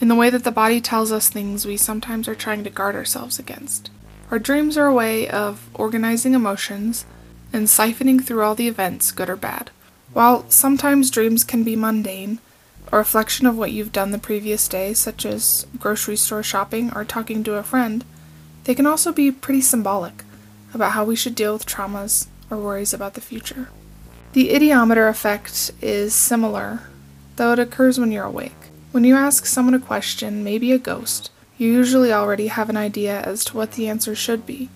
in 0.00 0.08
the 0.08 0.14
way 0.14 0.30
that 0.30 0.44
the 0.44 0.50
body 0.50 0.80
tells 0.80 1.12
us 1.12 1.28
things 1.28 1.66
we 1.66 1.76
sometimes 1.76 2.28
are 2.28 2.34
trying 2.34 2.64
to 2.64 2.70
guard 2.70 2.94
ourselves 2.94 3.38
against. 3.38 3.90
Our 4.30 4.38
dreams 4.38 4.76
are 4.76 4.86
a 4.86 4.94
way 4.94 5.28
of 5.28 5.68
organizing 5.74 6.34
emotions 6.34 7.06
and 7.52 7.66
siphoning 7.66 8.22
through 8.22 8.42
all 8.42 8.54
the 8.54 8.68
events, 8.68 9.10
good 9.10 9.30
or 9.30 9.36
bad. 9.36 9.70
While 10.12 10.48
sometimes 10.50 11.10
dreams 11.10 11.44
can 11.44 11.64
be 11.64 11.76
mundane, 11.76 12.38
a 12.92 12.96
reflection 12.96 13.46
of 13.46 13.56
what 13.56 13.72
you've 13.72 13.92
done 13.92 14.10
the 14.10 14.18
previous 14.18 14.66
day, 14.68 14.94
such 14.94 15.24
as 15.24 15.66
grocery 15.78 16.16
store 16.16 16.42
shopping 16.42 16.92
or 16.94 17.04
talking 17.04 17.44
to 17.44 17.54
a 17.54 17.62
friend, 17.62 18.04
they 18.64 18.74
can 18.74 18.86
also 18.86 19.12
be 19.12 19.30
pretty 19.30 19.60
symbolic 19.60 20.24
about 20.74 20.92
how 20.92 21.04
we 21.04 21.16
should 21.16 21.34
deal 21.34 21.54
with 21.54 21.66
traumas 21.66 22.26
or 22.50 22.58
worries 22.58 22.92
about 22.92 23.14
the 23.14 23.20
future. 23.20 23.68
The 24.32 24.50
ideomotor 24.50 25.08
effect 25.08 25.72
is 25.80 26.14
similar 26.14 26.82
though 27.38 27.52
it 27.52 27.58
occurs 27.58 27.98
when 27.98 28.12
you're 28.12 28.24
awake. 28.24 28.52
When 28.92 29.04
you 29.04 29.16
ask 29.16 29.46
someone 29.46 29.74
a 29.74 29.80
question, 29.80 30.44
maybe 30.44 30.72
a 30.72 30.78
ghost, 30.78 31.30
you 31.56 31.72
usually 31.72 32.12
already 32.12 32.48
have 32.48 32.68
an 32.68 32.76
idea 32.76 33.20
as 33.22 33.44
to 33.46 33.56
what 33.56 33.72
the 33.72 33.88
answer 33.88 34.14
should 34.14 34.44
be, 34.44 34.68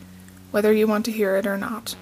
whether 0.50 0.72
you 0.72 0.86
want 0.86 1.04
to 1.04 1.12
hear 1.12 1.36
it 1.36 1.46
or 1.46 1.58
not. 1.58 1.94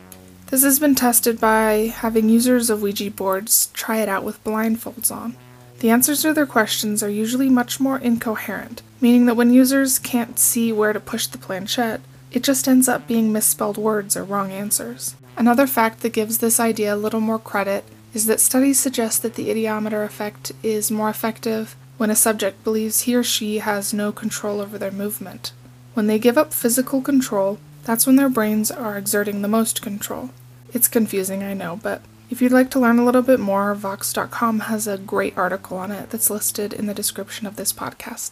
This 0.47 0.63
has 0.63 0.79
been 0.79 0.95
tested 0.95 1.41
by 1.41 1.93
having 1.95 2.29
users 2.29 2.71
of 2.71 2.83
Ouija 2.83 3.11
boards 3.11 3.71
try 3.73 3.99
it 3.99 4.09
out 4.09 4.25
with 4.25 4.43
blindfolds 4.45 5.11
on. 5.11 5.37
The 5.79 5.91
answers 5.91 6.23
to 6.23 6.35
their 6.35 6.47
questions 6.47 7.03
are 7.03 7.09
usually 7.09 7.49
much 7.49 7.81
more 7.81 7.99
incoherent, 7.99 8.83
meaning 9.01 9.27
that 9.27 9.37
when 9.37 9.53
users 9.53 9.99
can't 9.99 10.39
see 10.39 10.73
where 10.73 10.93
to 10.93 11.01
push 11.01 11.27
the 11.27 11.39
planchette, 11.39 12.01
it 12.33 12.43
just 12.43 12.69
ends 12.69 12.89
up 12.89 13.07
being 13.07 13.33
misspelled 13.33 13.79
words 13.79 14.17
or 14.17 14.25
wrong 14.25 14.51
answers. 14.51 15.15
Another 15.37 15.67
fact 15.67 16.01
that 16.01 16.13
gives 16.13 16.39
this 16.39 16.61
idea 16.61 16.95
a 16.95 16.97
little 16.97 17.21
more 17.21 17.39
credit 17.39 17.85
is 18.13 18.27
that 18.27 18.41
studies 18.41 18.79
suggest 18.79 19.23
that 19.23 19.35
the 19.35 19.49
ideomotor 19.49 20.05
effect 20.05 20.53
is 20.63 20.91
more 20.91 21.09
effective 21.09 21.77
when 21.97 22.11
a 22.11 22.17
subject 22.17 22.65
believes 22.65 23.03
he 23.03 23.15
or 23.15 23.23
she 23.23 23.59
has 23.59 23.93
no 23.93 24.11
control 24.11 24.61
over 24.61 24.79
their 24.79 24.91
movement. 24.91 25.53
When 25.95 26.07
they 26.07 26.19
give 26.19 26.39
up 26.39 26.53
physical 26.53 27.03
control, 27.03 27.59
that's 27.85 28.07
when 28.07 28.17
their 28.17 28.29
brains 28.29 28.71
are 28.71 28.97
exerting 28.97 29.43
the 29.43 29.49
most 29.49 29.83
control. 29.83 30.31
It's 30.73 30.89
confusing, 30.89 31.43
I 31.43 31.55
know, 31.55 31.79
but 31.83 32.03
if 32.31 32.41
you'd 32.41 32.53
like 32.53 32.71
to 32.71 32.81
learn 32.81 32.99
a 32.99 33.05
little 33.05 33.23
bit 33.23 33.41
more, 33.41 33.75
Vox.com 33.75 34.61
has 34.61 34.87
a 34.87 34.99
great 34.99 35.37
article 35.37 35.77
on 35.77 35.91
it 35.91 36.11
that's 36.11 36.31
listed 36.31 36.73
in 36.73 36.87
the 36.87 36.95
description 36.95 37.47
of 37.47 37.57
this 37.57 37.73
podcast. 37.73 38.31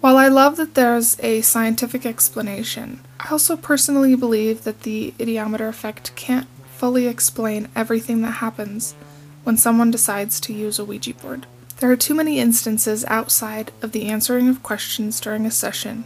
While 0.00 0.16
I 0.16 0.28
love 0.28 0.56
that 0.56 0.74
there's 0.74 1.18
a 1.20 1.40
scientific 1.40 2.06
explanation, 2.06 3.00
I 3.18 3.30
also 3.30 3.56
personally 3.56 4.14
believe 4.14 4.64
that 4.64 4.82
the 4.82 5.14
ideomotor 5.18 5.68
effect 5.68 6.14
can't 6.16 6.46
fully 6.76 7.06
explain 7.06 7.68
everything 7.74 8.22
that 8.22 8.32
happens 8.32 8.94
when 9.44 9.56
someone 9.56 9.90
decides 9.90 10.40
to 10.40 10.52
use 10.52 10.78
a 10.78 10.84
Ouija 10.84 11.14
board. 11.14 11.46
There 11.78 11.90
are 11.90 11.96
too 11.96 12.14
many 12.14 12.38
instances 12.38 13.04
outside 13.06 13.72
of 13.80 13.92
the 13.92 14.08
answering 14.08 14.48
of 14.48 14.62
questions 14.62 15.18
during 15.20 15.46
a 15.46 15.50
session 15.50 16.04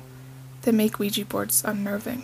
that 0.62 0.74
make 0.74 0.98
Ouija 0.98 1.24
boards 1.24 1.64
unnerving. 1.64 2.22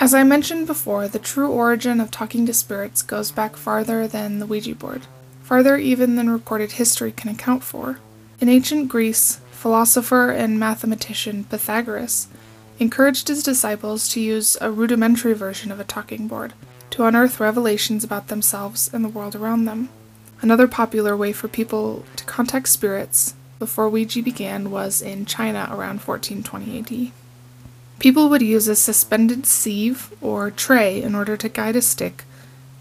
As 0.00 0.14
I 0.14 0.22
mentioned 0.22 0.68
before, 0.68 1.08
the 1.08 1.18
true 1.18 1.50
origin 1.50 2.00
of 2.00 2.12
talking 2.12 2.46
to 2.46 2.54
spirits 2.54 3.02
goes 3.02 3.32
back 3.32 3.56
farther 3.56 4.06
than 4.06 4.38
the 4.38 4.46
Ouija 4.46 4.76
board, 4.76 5.02
farther 5.42 5.76
even 5.76 6.14
than 6.14 6.30
recorded 6.30 6.72
history 6.72 7.10
can 7.10 7.28
account 7.28 7.64
for. 7.64 7.98
In 8.40 8.48
ancient 8.48 8.88
Greece, 8.88 9.40
philosopher 9.50 10.30
and 10.30 10.60
mathematician 10.60 11.42
Pythagoras 11.42 12.28
encouraged 12.78 13.26
his 13.26 13.42
disciples 13.42 14.08
to 14.10 14.20
use 14.20 14.56
a 14.60 14.70
rudimentary 14.70 15.34
version 15.34 15.72
of 15.72 15.80
a 15.80 15.84
talking 15.84 16.28
board 16.28 16.52
to 16.98 17.04
unearth 17.04 17.38
revelations 17.38 18.02
about 18.02 18.26
themselves 18.26 18.90
and 18.92 19.04
the 19.04 19.08
world 19.08 19.36
around 19.36 19.66
them. 19.66 19.88
Another 20.40 20.66
popular 20.66 21.16
way 21.16 21.32
for 21.32 21.46
people 21.46 22.04
to 22.16 22.24
contact 22.24 22.68
spirits 22.68 23.34
before 23.60 23.88
Ouija 23.88 24.20
began 24.20 24.72
was 24.72 25.00
in 25.00 25.24
China 25.24 25.68
around 25.70 26.00
1420 26.00 26.80
AD. 26.80 27.12
People 28.00 28.28
would 28.28 28.42
use 28.42 28.66
a 28.66 28.74
suspended 28.74 29.46
sieve 29.46 30.12
or 30.20 30.50
tray 30.50 31.00
in 31.00 31.14
order 31.14 31.36
to 31.36 31.48
guide 31.48 31.76
a 31.76 31.82
stick, 31.82 32.24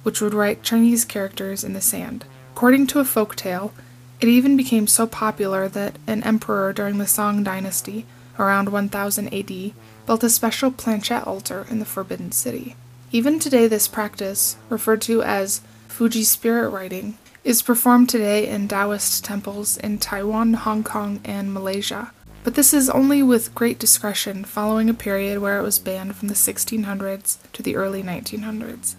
which 0.02 0.20
would 0.20 0.34
write 0.34 0.64
Chinese 0.64 1.06
characters 1.06 1.64
in 1.64 1.74
the 1.74 1.80
sand. 1.82 2.26
According 2.56 2.88
to 2.88 3.00
a 3.00 3.06
folk 3.06 3.36
tale, 3.36 3.72
it 4.20 4.28
even 4.28 4.58
became 4.58 4.88
so 4.88 5.06
popular 5.06 5.70
that 5.70 6.00
an 6.08 6.24
emperor 6.24 6.74
during 6.74 6.98
the 6.98 7.06
Song 7.06 7.44
dynasty, 7.44 8.08
around 8.40 8.72
1000 8.72 9.32
AD, 9.32 9.74
built 10.08 10.24
a 10.24 10.30
special 10.32 10.72
planchette 10.72 11.28
altar 11.28 11.68
in 11.70 11.78
the 11.78 11.86
Forbidden 11.86 12.32
City. 12.32 12.76
Even 13.10 13.40
today, 13.40 13.70
this 13.70 13.88
practice, 13.88 14.58
referred 14.68 15.02
to 15.04 15.24
as 15.24 15.62
Fuji 15.88 16.24
spirit 16.24 16.70
writing, 16.70 17.18
is 17.46 17.62
performed 17.62 18.10
today 18.10 18.46
in 18.46 18.68
Taoist 18.68 19.24
temples 19.24 19.78
in 19.78 19.98
Taiwan, 19.98 20.56
Hong 20.56 20.84
Kong, 20.84 21.22
and 21.24 21.54
Malaysia. 21.54 22.12
But 22.44 22.56
this 22.56 22.74
is 22.74 22.90
only 22.90 23.24
with 23.24 23.56
great 23.56 23.80
discretion 23.80 24.44
following 24.44 24.90
a 24.90 24.94
period 24.94 25.40
where 25.40 25.58
it 25.58 25.64
was 25.64 25.80
banned 25.80 26.18
from 26.18 26.28
the 26.28 26.34
1600s 26.34 27.38
to 27.54 27.64
the 27.64 27.78
early 27.78 28.04
1900s. 28.04 28.96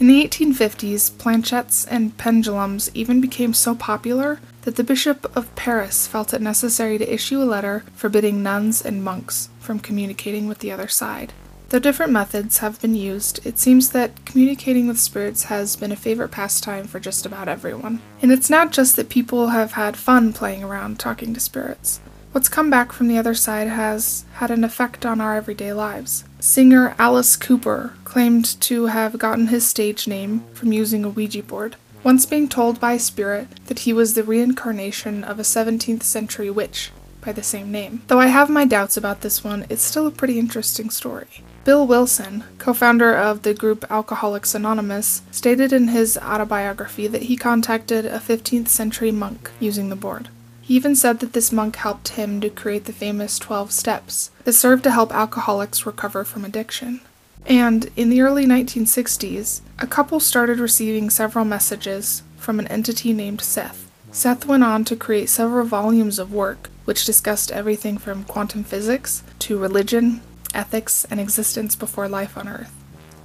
In 0.00 0.08
the 0.08 0.26
1850s, 0.26 1.12
planchettes 1.12 1.86
and 1.88 2.18
pendulums 2.18 2.90
even 2.94 3.20
became 3.20 3.54
so 3.54 3.76
popular 3.76 4.40
that 4.62 4.74
the 4.74 4.82
Bishop 4.82 5.30
of 5.36 5.54
Paris 5.54 6.08
felt 6.08 6.34
it 6.34 6.42
necessary 6.42 6.98
to 6.98 7.14
issue 7.14 7.40
a 7.40 7.44
letter 7.44 7.84
forbidding 7.94 8.42
nuns 8.42 8.82
and 8.84 9.04
monks 9.04 9.50
from 9.60 9.78
communicating 9.78 10.48
with 10.48 10.58
the 10.58 10.72
other 10.72 10.88
side. 10.88 11.32
Though 11.72 11.78
different 11.78 12.12
methods 12.12 12.58
have 12.58 12.82
been 12.82 12.94
used, 12.94 13.40
it 13.46 13.58
seems 13.58 13.92
that 13.92 14.26
communicating 14.26 14.88
with 14.88 15.00
spirits 15.00 15.44
has 15.44 15.74
been 15.74 15.90
a 15.90 15.96
favorite 15.96 16.28
pastime 16.28 16.86
for 16.86 17.00
just 17.00 17.24
about 17.24 17.48
everyone. 17.48 18.02
And 18.20 18.30
it's 18.30 18.50
not 18.50 18.72
just 18.72 18.94
that 18.96 19.08
people 19.08 19.48
have 19.48 19.72
had 19.72 19.96
fun 19.96 20.34
playing 20.34 20.62
around 20.62 20.98
talking 20.98 21.32
to 21.32 21.40
spirits. 21.40 22.02
What's 22.32 22.50
come 22.50 22.68
back 22.68 22.92
from 22.92 23.08
the 23.08 23.16
other 23.16 23.32
side 23.32 23.68
has 23.68 24.26
had 24.34 24.50
an 24.50 24.64
effect 24.64 25.06
on 25.06 25.18
our 25.18 25.34
everyday 25.34 25.72
lives. 25.72 26.24
Singer 26.40 26.94
Alice 26.98 27.36
Cooper 27.36 27.94
claimed 28.04 28.60
to 28.60 28.88
have 28.88 29.18
gotten 29.18 29.46
his 29.46 29.66
stage 29.66 30.06
name 30.06 30.44
from 30.52 30.74
using 30.74 31.06
a 31.06 31.08
Ouija 31.08 31.42
board, 31.42 31.76
once 32.04 32.26
being 32.26 32.50
told 32.50 32.80
by 32.80 32.92
a 32.92 32.98
spirit 32.98 33.48
that 33.68 33.78
he 33.78 33.94
was 33.94 34.12
the 34.12 34.24
reincarnation 34.24 35.24
of 35.24 35.38
a 35.38 35.42
17th 35.42 36.02
century 36.02 36.50
witch 36.50 36.90
by 37.22 37.32
the 37.32 37.42
same 37.42 37.72
name. 37.72 38.02
Though 38.08 38.20
I 38.20 38.26
have 38.26 38.50
my 38.50 38.66
doubts 38.66 38.98
about 38.98 39.22
this 39.22 39.42
one, 39.42 39.64
it's 39.70 39.80
still 39.82 40.06
a 40.06 40.10
pretty 40.10 40.38
interesting 40.38 40.90
story. 40.90 41.42
Bill 41.64 41.86
Wilson, 41.86 42.42
co 42.58 42.74
founder 42.74 43.14
of 43.14 43.42
the 43.42 43.54
group 43.54 43.84
Alcoholics 43.88 44.52
Anonymous, 44.52 45.22
stated 45.30 45.72
in 45.72 45.88
his 45.88 46.18
autobiography 46.18 47.06
that 47.06 47.24
he 47.24 47.36
contacted 47.36 48.04
a 48.04 48.18
15th 48.18 48.66
century 48.66 49.12
monk 49.12 49.50
using 49.60 49.88
the 49.88 49.94
board. 49.96 50.28
He 50.60 50.74
even 50.74 50.96
said 50.96 51.20
that 51.20 51.34
this 51.34 51.52
monk 51.52 51.76
helped 51.76 52.10
him 52.10 52.40
to 52.40 52.50
create 52.50 52.86
the 52.86 52.92
famous 52.92 53.38
12 53.38 53.70
steps 53.70 54.30
that 54.42 54.54
served 54.54 54.82
to 54.84 54.90
help 54.90 55.12
alcoholics 55.12 55.86
recover 55.86 56.24
from 56.24 56.44
addiction. 56.44 57.00
And 57.46 57.90
in 57.94 58.10
the 58.10 58.22
early 58.22 58.44
1960s, 58.44 59.60
a 59.78 59.86
couple 59.86 60.18
started 60.18 60.58
receiving 60.58 61.10
several 61.10 61.44
messages 61.44 62.22
from 62.38 62.58
an 62.58 62.66
entity 62.68 63.12
named 63.12 63.40
Seth. 63.40 63.88
Seth 64.10 64.46
went 64.46 64.64
on 64.64 64.84
to 64.84 64.96
create 64.96 65.28
several 65.28 65.66
volumes 65.66 66.18
of 66.18 66.32
work 66.32 66.70
which 66.84 67.04
discussed 67.04 67.52
everything 67.52 67.98
from 67.98 68.24
quantum 68.24 68.64
physics 68.64 69.22
to 69.38 69.58
religion, 69.58 70.20
ethics, 70.54 71.04
and 71.10 71.20
existence 71.20 71.74
before 71.74 72.08
life 72.08 72.36
on 72.36 72.48
Earth. 72.48 72.72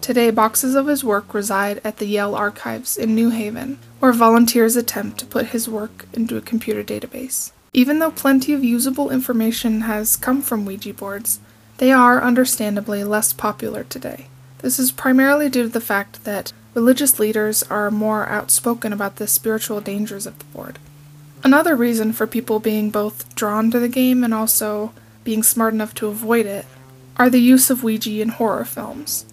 Today, 0.01 0.31
boxes 0.31 0.75
of 0.75 0.87
his 0.87 1.03
work 1.03 1.33
reside 1.33 1.81
at 1.83 1.97
the 1.97 2.05
Yale 2.05 2.35
Archives 2.35 2.95
in 2.95 3.13
New 3.13 3.29
Haven, 3.29 3.79
where 3.99 4.13
volunteers 4.13 4.75
attempt 4.75 5.19
to 5.19 5.25
put 5.25 5.47
his 5.47 5.67
work 5.67 6.05
into 6.13 6.37
a 6.37 6.41
computer 6.41 6.83
database. 6.83 7.51
Even 7.73 7.99
though 7.99 8.11
plenty 8.11 8.53
of 8.53 8.63
usable 8.63 9.09
information 9.09 9.81
has 9.81 10.15
come 10.15 10.41
from 10.41 10.65
Ouija 10.65 10.93
boards, 10.93 11.39
they 11.77 11.91
are 11.91 12.21
understandably 12.21 13.03
less 13.03 13.33
popular 13.33 13.83
today. 13.83 14.27
This 14.59 14.79
is 14.79 14.91
primarily 14.91 15.49
due 15.49 15.63
to 15.63 15.69
the 15.69 15.81
fact 15.81 16.23
that 16.23 16.53
religious 16.73 17.19
leaders 17.19 17.63
are 17.63 17.91
more 17.91 18.27
outspoken 18.27 18.93
about 18.93 19.17
the 19.17 19.27
spiritual 19.27 19.81
dangers 19.81 20.25
of 20.25 20.39
the 20.39 20.45
board. 20.45 20.79
Another 21.43 21.75
reason 21.75 22.13
for 22.13 22.25
people 22.25 22.59
being 22.59 22.89
both 22.89 23.35
drawn 23.35 23.69
to 23.71 23.79
the 23.79 23.89
game 23.89 24.23
and 24.23 24.33
also 24.33 24.93
being 25.23 25.43
smart 25.43 25.73
enough 25.73 25.93
to 25.95 26.07
avoid 26.07 26.45
it 26.45 26.65
are 27.17 27.29
the 27.29 27.41
use 27.41 27.69
of 27.69 27.83
Ouija 27.83 28.21
in 28.21 28.29
horror 28.29 28.65
films. 28.65 29.25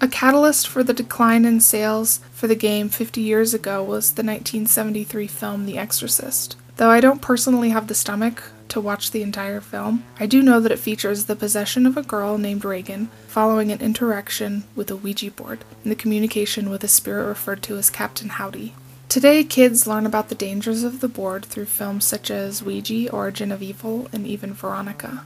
A 0.00 0.08
catalyst 0.08 0.68
for 0.68 0.82
the 0.82 0.92
decline 0.92 1.44
in 1.44 1.60
sales 1.60 2.20
for 2.32 2.46
the 2.46 2.54
game 2.54 2.88
50 2.88 3.20
years 3.20 3.54
ago 3.54 3.82
was 3.82 4.12
the 4.12 4.22
1973 4.22 5.26
film 5.26 5.64
The 5.64 5.78
Exorcist. 5.78 6.56
Though 6.76 6.90
I 6.90 7.00
don't 7.00 7.22
personally 7.22 7.70
have 7.70 7.86
the 7.86 7.94
stomach 7.94 8.42
to 8.68 8.80
watch 8.80 9.10
the 9.10 9.22
entire 9.22 9.60
film, 9.60 10.04
I 10.20 10.26
do 10.26 10.42
know 10.42 10.60
that 10.60 10.72
it 10.72 10.78
features 10.78 11.24
the 11.24 11.36
possession 11.36 11.86
of 11.86 11.96
a 11.96 12.02
girl 12.02 12.36
named 12.36 12.64
Regan 12.64 13.08
following 13.28 13.72
an 13.72 13.80
interaction 13.80 14.64
with 14.74 14.90
a 14.90 14.96
Ouija 14.96 15.30
board 15.30 15.64
and 15.82 15.90
the 15.90 15.96
communication 15.96 16.68
with 16.68 16.84
a 16.84 16.88
spirit 16.88 17.26
referred 17.26 17.62
to 17.62 17.76
as 17.78 17.88
Captain 17.88 18.28
Howdy. 18.28 18.74
Today, 19.08 19.44
kids 19.44 19.86
learn 19.86 20.04
about 20.04 20.28
the 20.28 20.34
dangers 20.34 20.82
of 20.82 21.00
the 21.00 21.08
board 21.08 21.44
through 21.44 21.66
films 21.66 22.04
such 22.04 22.30
as 22.30 22.62
Ouija, 22.62 23.10
Origin 23.10 23.52
of 23.52 23.62
Evil, 23.62 24.08
and 24.12 24.26
even 24.26 24.52
Veronica. 24.52 25.24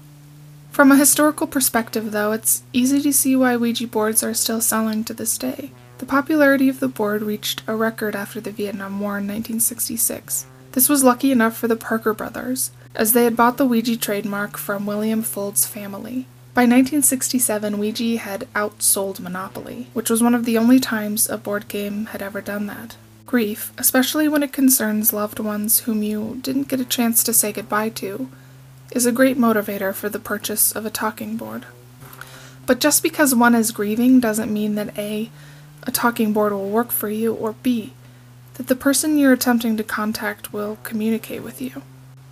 From 0.70 0.92
a 0.92 0.96
historical 0.96 1.46
perspective, 1.46 2.12
though, 2.12 2.32
it's 2.32 2.62
easy 2.72 3.02
to 3.02 3.12
see 3.12 3.34
why 3.34 3.56
Ouija 3.56 3.86
boards 3.86 4.22
are 4.22 4.34
still 4.34 4.60
selling 4.60 5.02
to 5.04 5.12
this 5.12 5.36
day. 5.36 5.72
The 5.98 6.06
popularity 6.06 6.68
of 6.68 6.80
the 6.80 6.88
board 6.88 7.22
reached 7.22 7.62
a 7.66 7.74
record 7.74 8.14
after 8.14 8.40
the 8.40 8.52
Vietnam 8.52 9.00
War 9.00 9.18
in 9.18 9.26
1966. 9.26 10.46
This 10.72 10.88
was 10.88 11.04
lucky 11.04 11.32
enough 11.32 11.56
for 11.56 11.68
the 11.68 11.76
Parker 11.76 12.14
brothers, 12.14 12.70
as 12.94 13.12
they 13.12 13.24
had 13.24 13.36
bought 13.36 13.56
the 13.56 13.66
Ouija 13.66 13.96
trademark 13.96 14.56
from 14.56 14.86
William 14.86 15.22
Fuld's 15.22 15.66
family. 15.66 16.26
By 16.54 16.62
1967, 16.62 17.78
Ouija 17.78 18.18
had 18.18 18.48
outsold 18.54 19.20
Monopoly, 19.20 19.88
which 19.92 20.08
was 20.08 20.22
one 20.22 20.34
of 20.34 20.44
the 20.44 20.56
only 20.56 20.78
times 20.78 21.28
a 21.28 21.36
board 21.36 21.68
game 21.68 22.06
had 22.06 22.22
ever 22.22 22.40
done 22.40 22.66
that. 22.66 22.96
Grief, 23.26 23.72
especially 23.76 24.28
when 24.28 24.42
it 24.42 24.52
concerns 24.52 25.12
loved 25.12 25.38
ones 25.38 25.80
whom 25.80 26.02
you 26.02 26.38
didn't 26.42 26.68
get 26.68 26.80
a 26.80 26.84
chance 26.84 27.22
to 27.24 27.32
say 27.32 27.52
goodbye 27.52 27.90
to, 27.90 28.28
is 28.92 29.06
a 29.06 29.12
great 29.12 29.38
motivator 29.38 29.94
for 29.94 30.08
the 30.08 30.18
purchase 30.18 30.72
of 30.72 30.84
a 30.84 30.90
talking 30.90 31.36
board. 31.36 31.66
But 32.66 32.80
just 32.80 33.02
because 33.02 33.34
one 33.34 33.54
is 33.54 33.72
grieving 33.72 34.20
doesn't 34.20 34.52
mean 34.52 34.74
that 34.74 34.96
A, 34.98 35.30
a 35.84 35.90
talking 35.90 36.32
board 36.32 36.52
will 36.52 36.68
work 36.68 36.90
for 36.90 37.08
you, 37.08 37.34
or 37.34 37.54
B, 37.62 37.94
that 38.54 38.66
the 38.66 38.76
person 38.76 39.18
you're 39.18 39.32
attempting 39.32 39.76
to 39.76 39.84
contact 39.84 40.52
will 40.52 40.78
communicate 40.82 41.42
with 41.42 41.60
you. 41.62 41.82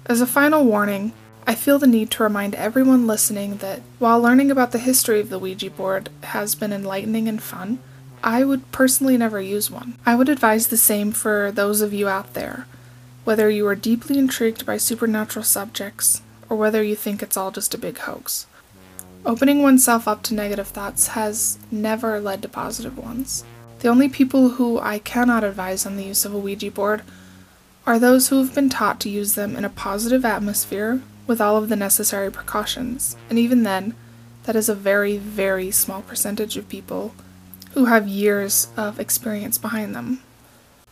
As 0.07 0.21
a 0.21 0.27
final 0.27 0.65
warning, 0.65 1.13
I 1.47 1.55
feel 1.55 1.79
the 1.79 1.87
need 1.87 2.11
to 2.13 2.23
remind 2.23 2.55
everyone 2.55 3.07
listening 3.07 3.57
that 3.59 3.81
while 3.99 4.21
learning 4.21 4.51
about 4.51 4.73
the 4.73 4.79
history 4.79 5.21
of 5.21 5.31
the 5.31 5.39
Ouija 5.39 5.71
board 5.71 6.11
has 6.25 6.55
been 6.55 6.73
enlightening 6.73 7.27
and 7.27 7.43
fun, 7.43 7.79
I 8.23 8.45
would 8.45 8.71
personally 8.73 9.17
never 9.17 9.41
use 9.41 9.71
one. 9.71 9.97
I 10.05 10.15
would 10.15 10.29
advise 10.29 10.67
the 10.67 10.77
same 10.77 11.13
for 11.13 11.51
those 11.51 11.81
of 11.81 11.95
you 11.95 12.09
out 12.09 12.35
there, 12.35 12.67
whether 13.25 13.49
you 13.49 13.67
are 13.67 13.75
deeply 13.75 14.19
intrigued 14.19 14.67
by 14.67 14.77
supernatural 14.77 15.45
subjects 15.45 16.21
or 16.49 16.57
whether 16.57 16.83
you 16.83 16.97
think 16.97 17.23
it's 17.23 17.37
all 17.37 17.51
just 17.51 17.75
a 17.75 17.79
big 17.79 17.99
hoax. 17.99 18.47
Opening 19.27 19.63
oneself 19.63 20.07
up 20.07 20.23
to 20.25 20.35
negative 20.35 20.69
thoughts 20.69 21.09
has 21.09 21.59
never 21.71 22.21
led 22.21 22.43
to 22.43 22.49
positive 22.49 22.97
ones. 22.97 23.45
The 23.81 23.89
only 23.89 24.09
people 24.09 24.51
who 24.51 24.79
I 24.79 24.99
cannot 24.99 25.45
advise 25.45 25.87
on 25.87 25.97
the 25.97 26.05
use 26.05 26.25
of 26.25 26.35
a 26.35 26.39
Ouija 26.39 26.71
board 26.71 27.03
are 27.87 27.99
those 27.99 28.29
who 28.29 28.39
have 28.39 28.55
been 28.55 28.69
taught 28.69 29.01
to 29.01 29.09
use 29.09 29.35
them 29.35 29.57
in 29.57 29.65
a 29.65 29.71
positive 29.71 30.25
atmosphere 30.25 31.01
with 31.27 31.41
all 31.41 31.57
of 31.57 31.69
the 31.69 31.77
necessary 31.77 32.31
precautions, 32.31 33.17
and 33.29 33.39
even 33.39 33.63
then, 33.63 33.95
that 34.45 34.57
is 34.57 34.69
a 34.69 34.75
very, 34.75 35.19
very 35.19 35.71
small 35.71 36.03
percentage 36.03 36.57
of 36.57 36.69
people 36.69 37.15
who 37.73 37.85
have 37.85 38.09
years 38.09 38.69
of 38.77 38.99
experience 38.99 39.59
behind 39.59 39.95
them. 39.95 40.23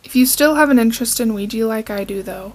If 0.03 0.15
you 0.15 0.25
still 0.25 0.55
have 0.55 0.69
an 0.69 0.79
interest 0.79 1.19
in 1.19 1.33
Ouija 1.33 1.65
like 1.65 1.89
I 1.89 2.03
do, 2.03 2.21
though, 2.21 2.53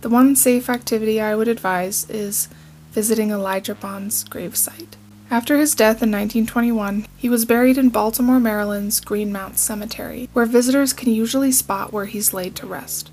the 0.00 0.08
one 0.08 0.34
safe 0.34 0.68
activity 0.70 1.20
I 1.20 1.34
would 1.34 1.48
advise 1.48 2.08
is 2.08 2.48
visiting 2.92 3.30
Elijah 3.30 3.74
Bond's 3.74 4.24
gravesite. 4.24 4.96
After 5.30 5.58
his 5.58 5.76
death 5.76 6.02
in 6.02 6.10
1921, 6.10 7.06
he 7.16 7.28
was 7.28 7.44
buried 7.44 7.78
in 7.78 7.90
Baltimore, 7.90 8.40
Maryland's 8.40 9.00
Greenmount 9.00 9.58
Cemetery, 9.58 10.28
where 10.32 10.46
visitors 10.46 10.92
can 10.92 11.12
usually 11.12 11.52
spot 11.52 11.92
where 11.92 12.06
he's 12.06 12.34
laid 12.34 12.56
to 12.56 12.66
rest. 12.66 13.10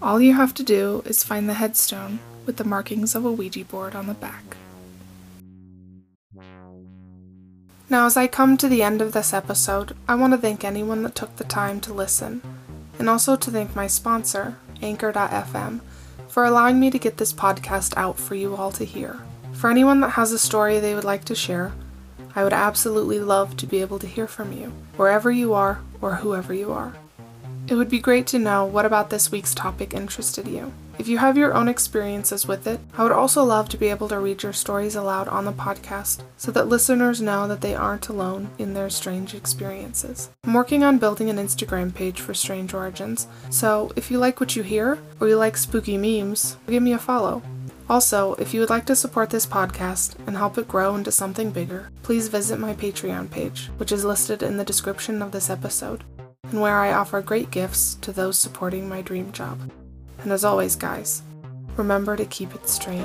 All 0.00 0.20
you 0.20 0.34
have 0.34 0.54
to 0.54 0.62
do 0.62 1.02
is 1.04 1.22
find 1.22 1.48
the 1.48 1.54
headstone 1.54 2.20
with 2.46 2.56
the 2.56 2.64
markings 2.64 3.14
of 3.14 3.24
a 3.24 3.32
Ouija 3.32 3.64
board 3.64 3.94
on 3.94 4.06
the 4.06 4.14
back. 4.14 4.56
Now, 7.90 8.06
as 8.06 8.16
I 8.16 8.26
come 8.26 8.56
to 8.56 8.68
the 8.68 8.82
end 8.82 9.02
of 9.02 9.12
this 9.12 9.34
episode, 9.34 9.94
I 10.08 10.14
want 10.14 10.32
to 10.32 10.38
thank 10.38 10.64
anyone 10.64 11.02
that 11.02 11.14
took 11.14 11.36
the 11.36 11.44
time 11.44 11.80
to 11.82 11.92
listen, 11.92 12.40
and 12.98 13.10
also 13.10 13.36
to 13.36 13.50
thank 13.50 13.76
my 13.76 13.86
sponsor, 13.86 14.56
Anchor.fm, 14.80 15.80
for 16.34 16.44
allowing 16.44 16.80
me 16.80 16.90
to 16.90 16.98
get 16.98 17.18
this 17.18 17.32
podcast 17.32 17.96
out 17.96 18.18
for 18.18 18.34
you 18.34 18.56
all 18.56 18.72
to 18.72 18.84
hear. 18.84 19.20
For 19.52 19.70
anyone 19.70 20.00
that 20.00 20.08
has 20.18 20.32
a 20.32 20.38
story 20.40 20.80
they 20.80 20.96
would 20.96 21.04
like 21.04 21.24
to 21.26 21.34
share, 21.36 21.70
I 22.34 22.42
would 22.42 22.52
absolutely 22.52 23.20
love 23.20 23.56
to 23.58 23.68
be 23.68 23.80
able 23.80 24.00
to 24.00 24.08
hear 24.08 24.26
from 24.26 24.52
you, 24.52 24.72
wherever 24.96 25.30
you 25.30 25.54
are 25.54 25.78
or 26.02 26.16
whoever 26.16 26.52
you 26.52 26.72
are. 26.72 26.92
It 27.66 27.76
would 27.76 27.88
be 27.88 27.98
great 27.98 28.26
to 28.28 28.38
know 28.38 28.66
what 28.66 28.84
about 28.84 29.08
this 29.08 29.32
week's 29.32 29.54
topic 29.54 29.94
interested 29.94 30.46
you. 30.46 30.72
If 30.98 31.08
you 31.08 31.16
have 31.18 31.38
your 31.38 31.54
own 31.54 31.66
experiences 31.66 32.46
with 32.46 32.66
it, 32.66 32.78
I 32.96 33.02
would 33.02 33.10
also 33.10 33.42
love 33.42 33.70
to 33.70 33.78
be 33.78 33.88
able 33.88 34.06
to 34.08 34.18
read 34.18 34.42
your 34.42 34.52
stories 34.52 34.94
aloud 34.94 35.28
on 35.28 35.46
the 35.46 35.52
podcast 35.52 36.22
so 36.36 36.52
that 36.52 36.68
listeners 36.68 37.22
know 37.22 37.48
that 37.48 37.62
they 37.62 37.74
aren't 37.74 38.08
alone 38.08 38.50
in 38.58 38.74
their 38.74 38.90
strange 38.90 39.34
experiences. 39.34 40.28
I'm 40.44 40.52
working 40.52 40.84
on 40.84 40.98
building 40.98 41.30
an 41.30 41.38
Instagram 41.38 41.94
page 41.94 42.20
for 42.20 42.34
Strange 42.34 42.74
Origins, 42.74 43.26
so 43.48 43.92
if 43.96 44.10
you 44.10 44.18
like 44.18 44.40
what 44.40 44.54
you 44.54 44.62
hear 44.62 44.98
or 45.18 45.28
you 45.28 45.36
like 45.36 45.56
spooky 45.56 45.96
memes, 45.96 46.58
give 46.68 46.82
me 46.82 46.92
a 46.92 46.98
follow. 46.98 47.42
Also, 47.88 48.34
if 48.34 48.54
you 48.54 48.60
would 48.60 48.70
like 48.70 48.86
to 48.86 48.96
support 48.96 49.30
this 49.30 49.46
podcast 49.46 50.16
and 50.26 50.36
help 50.36 50.56
it 50.58 50.68
grow 50.68 50.94
into 50.94 51.10
something 51.12 51.50
bigger, 51.50 51.90
please 52.02 52.28
visit 52.28 52.58
my 52.58 52.74
Patreon 52.74 53.30
page, 53.30 53.70
which 53.78 53.92
is 53.92 54.04
listed 54.04 54.42
in 54.42 54.56
the 54.58 54.64
description 54.64 55.20
of 55.20 55.32
this 55.32 55.50
episode, 55.50 56.04
and 56.50 56.60
where 56.60 56.78
I 56.78 56.92
offer 56.92 57.20
great 57.20 57.50
gifts 57.50 57.96
to 57.96 58.12
those 58.12 58.38
supporting 58.38 58.88
my 58.88 59.02
dream 59.02 59.32
job. 59.32 59.70
And 60.22 60.32
as 60.32 60.44
always, 60.44 60.76
guys, 60.76 61.22
remember 61.76 62.16
to 62.16 62.24
keep 62.24 62.54
it 62.54 62.68
strange. 62.68 63.04